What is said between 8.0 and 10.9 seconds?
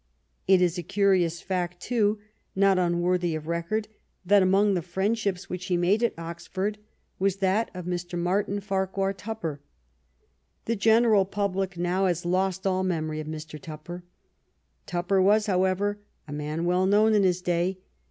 Martin Farquhar Tupper. The